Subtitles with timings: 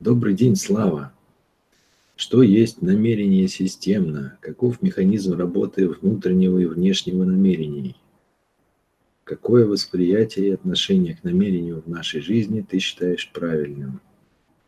[0.00, 1.12] Добрый день, Слава.
[2.16, 4.36] Что есть намерение системно?
[4.40, 7.94] Каков механизм работы внутреннего и внешнего намерений?
[9.22, 14.00] Какое восприятие и отношение к намерению в нашей жизни ты считаешь правильным?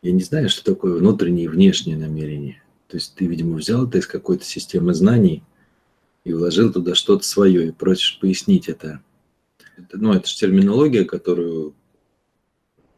[0.01, 2.63] Я не знаю, что такое внутреннее и внешнее намерение.
[2.87, 5.43] То есть ты, видимо, взял это из какой-то системы знаний
[6.23, 9.01] и вложил туда что-то свое и просишь пояснить это.
[9.75, 11.75] это ну, это же терминология, которую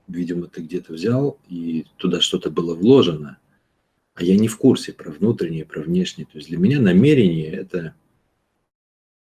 [0.10, 3.38] видимо, ты где-то взял, и туда что-то было вложено,
[4.16, 6.26] а я не в курсе про внутреннее, про внешнее.
[6.26, 7.96] То есть для меня намерение– это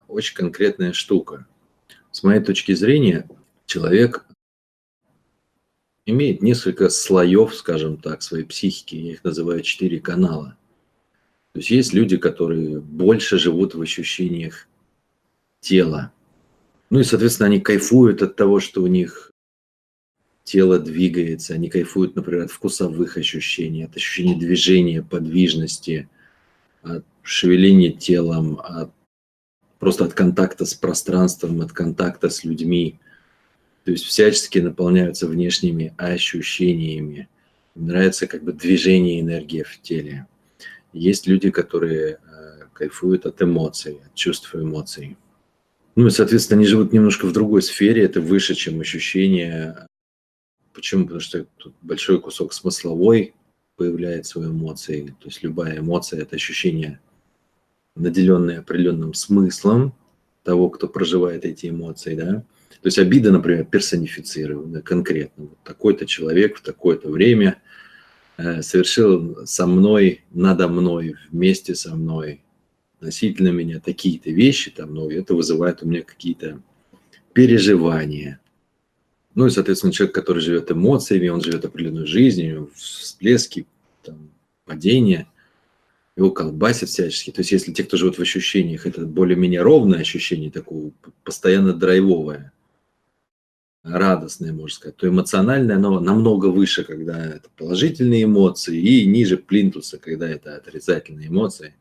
[0.08, 1.48] очень конкретная штука.
[2.12, 3.28] С моей точки зрения,
[3.66, 4.26] человек
[6.06, 8.96] имеет несколько слоев, скажем так, своей психики.
[8.96, 10.56] Я их называю четыре канала.
[11.52, 14.68] То есть есть люди, которые больше живут в ощущениях
[15.60, 16.14] тела.
[16.90, 19.32] Ну и, соответственно, они кайфуют от того, что у них
[20.46, 26.08] тело двигается, они кайфуют, например, от вкусовых ощущений, от ощущения движения, подвижности,
[26.84, 28.92] от шевеления телом, от,
[29.80, 33.00] просто от контакта с пространством, от контакта с людьми.
[33.84, 37.28] То есть всячески наполняются внешними ощущениями.
[37.76, 40.28] Им нравится как бы движение энергии в теле.
[40.94, 45.18] Есть люди, которые э, кайфуют от эмоций, от чувств эмоций.
[45.96, 49.88] Ну и, соответственно, они живут немножко в другой сфере, это выше, чем ощущение
[50.76, 51.04] Почему?
[51.04, 53.34] Потому что тут большой кусок смысловой
[53.78, 55.16] появляется свои эмоции.
[55.22, 57.00] То есть любая эмоция– это ощущение,
[57.96, 59.96] наделенное определенным смыслом
[60.44, 62.16] того, кто проживает эти эмоции.
[62.16, 62.44] Да?
[62.82, 65.46] То есть обида, например, персонифицирована конкретно.
[65.46, 67.62] Вот такой-то человек в такое-то время
[68.38, 72.44] э, совершил со мной, надо мной, вместе со мной,
[73.00, 76.62] относительно меня такие-то вещи, там, ну, это вызывает у меня какие-то
[77.34, 78.42] переживания–
[79.36, 83.68] ну и, соответственно, человек, который живет эмоциями, он живет определенной жизнью, всплески,
[84.02, 84.32] там,
[84.66, 85.28] падения,
[86.16, 87.32] его колбасит всячески.
[87.32, 90.92] То есть если те, кто живет в ощущениях, это более-менее ровное ощущение, такое
[91.24, 92.54] постоянно драйвовое,
[93.84, 99.98] радостное, можно сказать, то эмоциональное, оно намного выше, когда это положительные эмоции, и ниже плинтуса,
[99.98, 101.76] когда это отрицательные эмоции.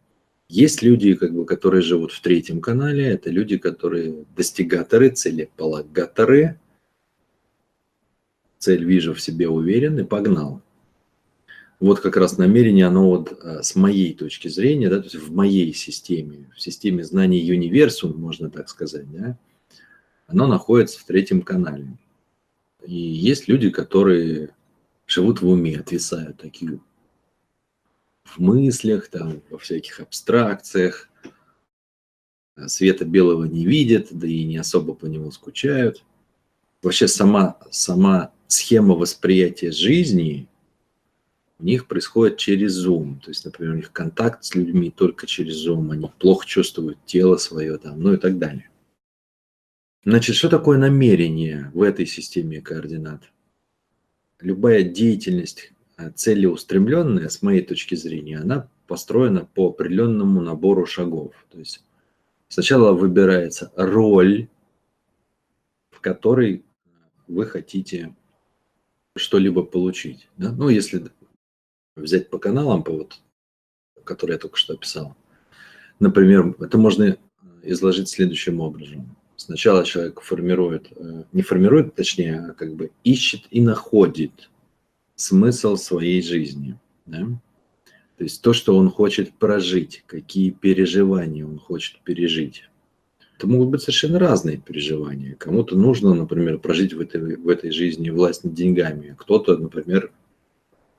[0.48, 6.58] Есть люди, как бы, которые живут в третьем канале, это люди, которые достигаторы, целеполагаторы,
[8.64, 10.62] цель вижу в себе уверен и погнал.
[11.80, 15.34] Вот как раз намерение, оно вот э, с моей точки зрения, да, то есть в
[15.34, 19.38] моей системе, в системе знаний универсум, можно так сказать, да,
[20.26, 21.98] оно находится в третьем канале.
[22.86, 24.54] И есть люди, которые
[25.06, 26.80] живут в уме, отвисают такие
[28.24, 31.10] в мыслях, там, во всяких абстракциях,
[32.66, 36.02] света белого не видят, да и не особо по нему скучают.
[36.82, 40.48] Вообще сама, сама схема восприятия жизни
[41.58, 43.20] у них происходит через Zoom.
[43.20, 47.36] То есть, например, у них контакт с людьми только через Zoom, они плохо чувствуют тело
[47.36, 48.70] свое там, ну и так далее.
[50.04, 53.22] Значит, что такое намерение в этой системе координат?
[54.40, 61.34] Любая деятельность э, целеустремленная, с моей точки зрения, она построена по определенному набору шагов.
[61.50, 61.82] То есть
[62.48, 64.48] сначала выбирается роль,
[65.90, 66.64] в которой
[67.26, 68.14] вы хотите
[69.16, 70.28] что-либо получить.
[70.36, 70.52] Да?
[70.52, 71.10] Ну, если
[71.96, 73.20] взять по каналам, по вот,
[74.04, 75.16] которые я только что описал,
[76.00, 77.16] например, это можно
[77.62, 79.16] изложить следующим образом.
[79.36, 84.50] Сначала человек формирует, э, не формирует, точнее, а как бы ищет и находит
[85.16, 86.78] смысл своей жизни.
[87.06, 87.26] Да?
[88.16, 92.68] То есть то, что он хочет прожить, какие переживания он хочет пережить.
[93.36, 95.34] Это могут быть совершенно разные переживания.
[95.34, 100.12] Кому-то нужно, например, прожить в этой, в этой жизни власть над деньгами, кто-то, например,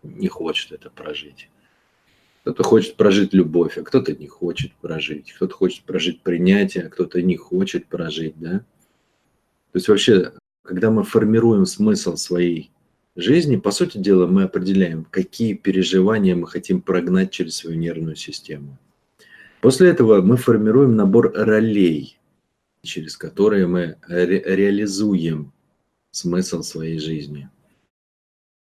[0.03, 1.50] не хочет это прожить.
[2.41, 5.31] Кто-то хочет прожить любовь, а кто-то не хочет прожить.
[5.31, 8.59] Кто-то хочет прожить принятие, а кто-то не хочет прожить, да?
[8.59, 12.72] То есть вообще, когда мы формируем смысл своей
[13.16, 18.77] жизни, по сути дела, мы определяем, какие переживания мы хотим прогнать через свою нервную систему.
[19.62, 22.19] После этого мы формируем набор ролей,
[22.86, 25.52] через которые мы ре реализуем
[26.12, 27.50] смысл своей жизни.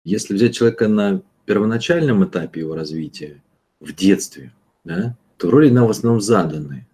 [0.06, 3.44] Если взять человека на первоначальном этапе его развития,
[3.80, 6.88] в детстве, да, то роли нам в основном заданы.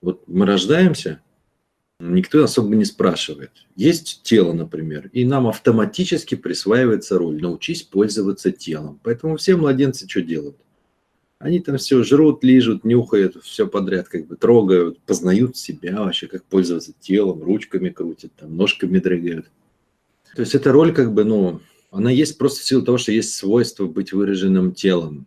[0.00, 1.20] Вот мы рождаемся,
[1.98, 3.50] никто особо не спрашивает.
[3.74, 9.00] Есть тело, например, и нам автоматически присваивается роль «научись пользоваться телом».
[9.02, 10.56] Поэтому все младенцы что делают?
[11.38, 16.44] Они там все жрут, лижут, нюхают, все подряд как бы трогают, познают себя вообще, как
[16.44, 19.46] пользоваться телом, ручками крутят, там, ножками дрыгают.
[20.34, 23.34] То есть эта роль как бы, ну, Она есть просто в силу того, что есть
[23.34, 25.26] свойство быть выраженным телом.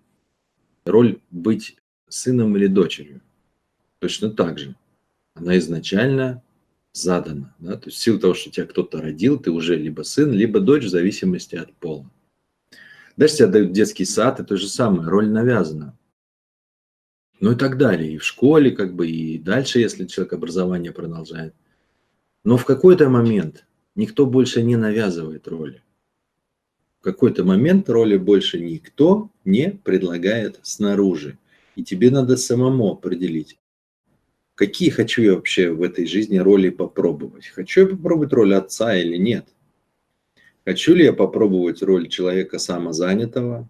[0.85, 1.77] Роль быть
[2.09, 3.21] сыном или дочерью.
[3.99, 4.75] Точно так же.
[5.33, 6.43] Она изначально
[6.91, 7.55] задана.
[7.59, 7.77] Да?
[7.77, 10.83] То есть в силу того, что тебя кто-то родил, ты уже либо сын, либо дочь
[10.83, 12.09] в зависимости от пола.
[13.17, 15.97] Дальше тебя дают детский сад, и то же самое, роль навязана.
[17.41, 18.13] Ну и так далее.
[18.13, 21.55] И в школе, как бы, и дальше, если человек образование продолжает.
[22.43, 23.65] Но в какой-то момент
[23.95, 25.81] никто больше не навязывает роли.
[26.99, 31.39] В какой-то момент роли больше никто не предлагает снаружи.
[31.75, 33.57] И тебе надо самому определить,
[34.53, 37.47] какие хочу я вообще в этой жизни роли попробовать.
[37.47, 39.47] Хочу я попробовать роль отца или нет.
[40.63, 43.67] Хочу ли я попробовать роль человека самозанятого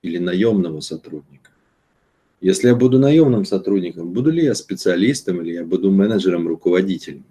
[0.00, 1.41] или наемного сотрудника.
[2.42, 7.24] Если я буду наемным сотрудником, буду ли я специалистом или я буду менеджером, руководителем?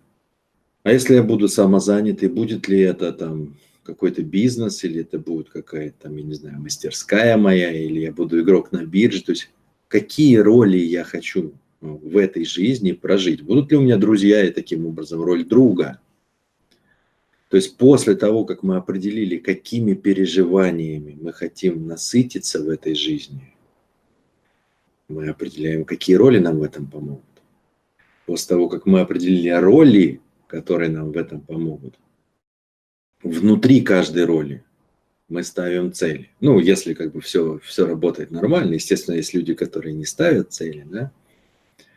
[0.83, 6.03] А если я буду самозанятый, будет ли это там какой-то бизнес, или это будет какая-то
[6.03, 9.21] там, я не знаю, мастерская моя, или я буду игрок на бирже.
[9.21, 9.51] То есть
[9.89, 13.41] какие роли я хочу ну, в этой жизни прожить?
[13.41, 15.99] Будут ли у меня друзья и таким образом роль друга?
[17.49, 23.50] То есть после того, как мы определили, какими переживаниями мы хотим насытиться в этой жизни,
[25.11, 27.23] мы определяем, какие роли нам в этом помогут.
[28.25, 31.95] После того, как мы определили роли, которые нам в этом помогут,
[33.23, 34.63] внутри каждой роли
[35.29, 36.29] мы ставим цели.
[36.39, 40.85] Ну, если как бы все, все работает нормально, естественно, есть люди, которые не ставят цели,
[40.89, 41.11] да.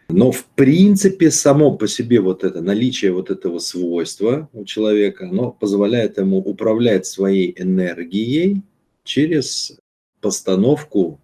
[0.09, 5.51] Но в принципе само по себе вот это наличие вот этого свойства у человека, оно
[5.51, 8.63] позволяет ему управлять своей энергией
[9.03, 9.79] через
[10.21, 11.21] постановку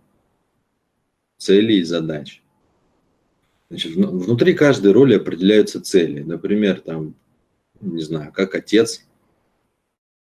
[1.40, 2.42] целей и задач.
[3.70, 6.22] Значит, внутри каждой роли определяются цели.
[6.22, 7.14] Например, там,
[7.80, 9.04] не знаю, как отец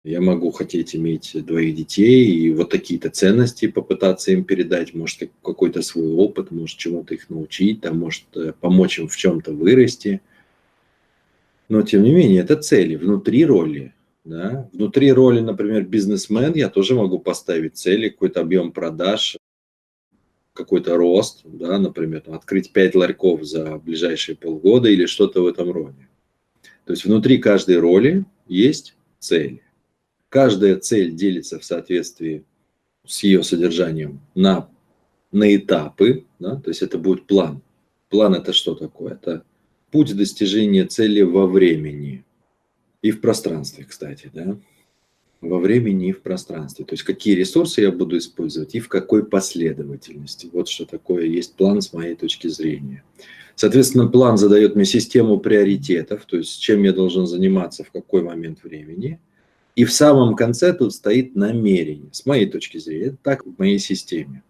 [0.04, 5.80] я могу хотеть иметь двоих детей и вот такие-то ценности попытаться им передать, может, какой-то
[5.82, 10.20] свой опыт, может, чему-то их научить, там, может, э, помочь им в чем-то вырасти.
[11.68, 13.94] Но, тем не менее, это цели внутри роли.
[14.24, 14.68] Да?
[14.72, 19.36] Внутри роли, например, бизнесмен, я тоже могу поставить цели, какой-то объем продаж,
[20.52, 25.70] какой-то рост, да, например, там, открыть 5 ларьков за ближайшие полгода или что-то в этом
[25.70, 26.08] роде.
[26.84, 29.62] То есть внутри каждой роли есть цели.
[30.28, 32.44] Каждая цель делится в соответствии
[33.06, 34.68] с ее содержанием на,
[35.30, 36.56] на этапы, да?
[36.56, 37.62] то есть это будет план.
[38.08, 39.14] План это что такое?
[39.14, 39.44] Это
[39.90, 42.24] путь достижения цели во времени
[43.00, 44.56] и в пространстве, кстати, да?
[45.42, 46.86] Во времени и в пространстве.
[46.86, 50.48] То есть какие ресурсы я буду использовать и в какой последовательности.
[50.50, 53.04] Вот что такое есть план с моей точки зрения.
[53.54, 58.62] Соответственно, план задает мне систему приоритетов, то есть чем я должен заниматься в какой момент
[58.62, 59.20] времени–
[59.74, 62.10] и в самом конце тут стоит намерение.
[62.12, 64.42] С моей точки зрения, это так в моей системе.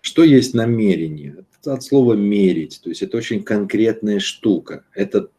[0.00, 1.44] Что есть намерение?
[1.60, 2.80] Это от слова мерить.
[2.82, 4.84] То есть это очень конкретная штука.
[4.94, 5.30] Это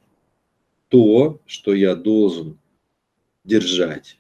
[0.90, 2.58] то, что я должен
[3.46, 4.18] держать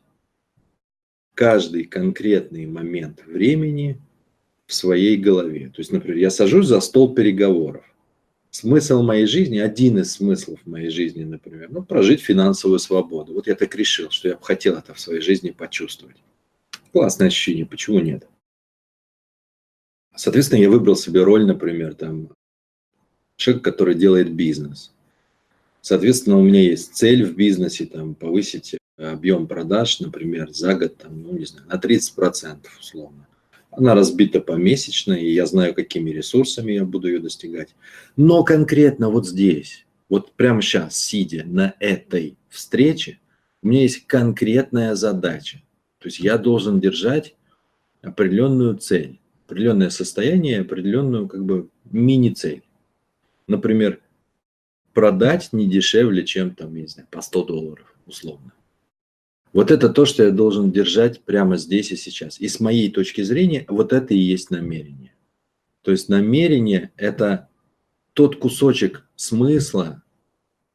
[1.40, 3.98] каждый конкретный момент времени
[4.66, 5.70] в своей голове.
[5.70, 7.86] То есть, например, я сажусь за стол переговоров.
[8.50, 13.34] Смысл моей жизни, один из смыслов моей жизни, например, ну, прожить финансовую свободу.
[13.34, 16.18] Вот я так решил, что я бы хотел это в своей жизни почувствовать.
[16.92, 18.28] Классное ощущение, почему нет?
[20.14, 22.34] Соответственно, я выбрал себе роль, например, там,
[23.38, 24.92] человек, который делает бизнес.
[25.80, 31.24] Соответственно, у меня есть цель в бизнесе, там, повысить объем продаж, например, за год, там,
[31.24, 33.28] ну, не знаю, на 30% условно.
[33.72, 37.76] Она разбита помесячно, и я знаю, какими ресурсами я буду ее достигать.
[38.18, 43.20] Но конкретно вот здесь, вот прямо сейчас, сидя на этой встрече,
[43.62, 45.62] у меня есть конкретная задача.
[46.00, 47.36] То есть я должен держать
[48.02, 52.64] определенную цель, определенное состояние, определенную как бы мини-цель.
[53.48, 54.00] Например,
[54.94, 58.52] продать не дешевле, чем там, не знаю, по 100 долларов условно.
[59.52, 62.40] Вот это то, что я должен держать прямо здесь и сейчас.
[62.40, 65.14] И с моей точки зрения, вот это и есть намерение.
[65.82, 67.50] То есть намерение– это
[68.14, 70.04] тот кусочек смысла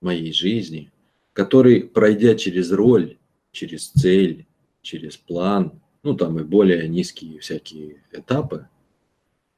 [0.01, 0.91] моей жизни,
[1.33, 3.19] который, пройдя через роль,
[3.53, 4.47] через цель,
[4.83, 8.69] через план, ну там и более низкие всякие этапы,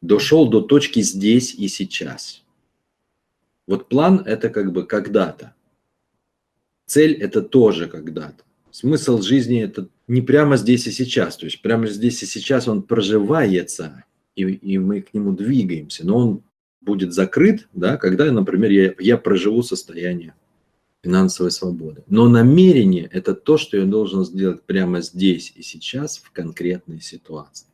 [0.03, 2.45] дошел до точки здесь и сейчас.
[3.67, 5.55] Вот план– это как бы когда-то.
[6.85, 11.37] Цель– это тоже когда-то смысл жизни это не прямо здесь и сейчас.
[11.37, 14.05] То есть прямо здесь и сейчас он проживается,
[14.35, 16.07] и, и мы к нему двигаемся.
[16.07, 16.43] Но он
[16.83, 20.35] будет закрыт, да, когда, например, я, я проживу состояние
[21.03, 22.05] финансовой свободы.
[22.09, 27.69] Но намерение– это то, что я должен сделать прямо здесь и сейчас в конкретной ситуации.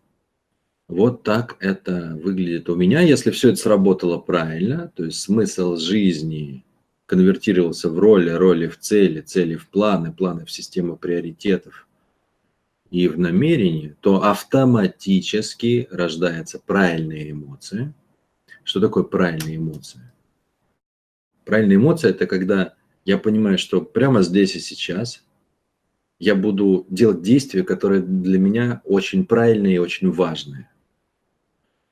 [0.86, 3.00] Вот так это выглядит у меня.
[3.00, 6.64] Если все это сработало правильно, то есть смысл жизни
[7.12, 11.86] конвертировался в роли, роли в цели, цели в планы, планы в систему приоритетов
[12.90, 17.92] и в намерение, то автоматически рождается правильная эмоция.
[18.64, 20.10] Что такое правильная эмоция?
[21.44, 25.22] Правильная эмоция– это когда я понимаю, что прямо здесь и сейчас
[26.18, 30.70] я буду делать действия, которые для меня очень правильные и очень важные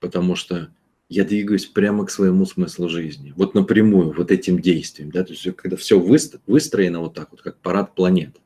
[0.00, 0.70] потому что
[1.10, 5.44] я двигаюсь прямо к своему смыслу жизни, вот напрямую, вот этим действием, да, то есть
[5.56, 8.36] когда все выстроено вот так вот, как парад планет,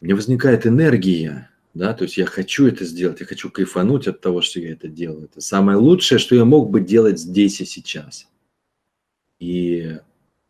[0.00, 4.40] меня возникает энергия, да, то есть я хочу это сделать, я хочу кайфануть от того,
[4.40, 5.24] что я это делаю.
[5.24, 8.28] Это самое лучшее, что я мог бы делать здесь и сейчас.
[9.38, 9.98] И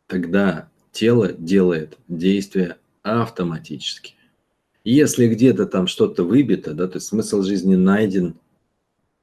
[0.07, 4.15] тогда тело делает действие автоматически.
[4.85, 8.37] Если где-то там что-то выбито, да, то есть смысл жизни найден,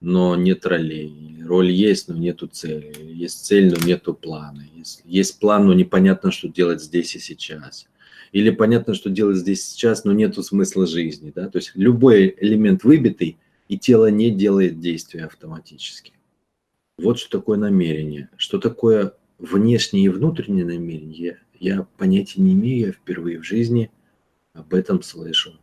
[0.03, 1.41] но нет ролей.
[1.45, 2.93] Роль есть, но нету цели.
[3.01, 4.65] Есть цель, но нету плана.
[4.75, 7.87] Есть, есть план, но непонятно, что делать здесь и сейчас.
[8.33, 11.31] Или понятно, что делать здесь и сейчас, но нету смысла жизни.
[11.33, 11.47] Да?
[11.47, 13.37] То есть любой элемент выбитый,
[13.69, 16.11] и тело не делает действия автоматически.
[16.97, 18.29] Вот что такое намерение.
[18.35, 23.89] Что такое внешнее и внутреннее намерение, я понятия не имею, я впервые в жизни
[24.53, 25.57] об этом слышу.